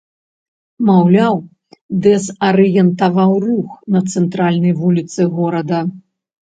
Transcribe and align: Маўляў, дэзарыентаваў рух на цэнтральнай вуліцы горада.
Маўляў, 0.87 1.35
дэзарыентаваў 2.05 3.31
рух 3.47 3.69
на 3.97 4.05
цэнтральнай 4.11 4.73
вуліцы 4.83 5.33
горада. 5.39 5.79